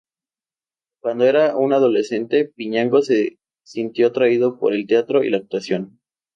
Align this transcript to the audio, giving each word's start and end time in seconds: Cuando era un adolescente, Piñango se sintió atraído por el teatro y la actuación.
Cuando 1.03 1.25
era 1.25 1.55
un 1.55 1.73
adolescente, 1.73 2.45
Piñango 2.55 3.03
se 3.03 3.37
sintió 3.61 4.07
atraído 4.07 4.57
por 4.57 4.73
el 4.73 4.87
teatro 4.87 5.23
y 5.23 5.29
la 5.29 5.37
actuación. 5.37 5.99